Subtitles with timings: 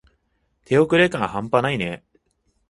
[0.65, 2.03] 手遅れ感はんぱないね。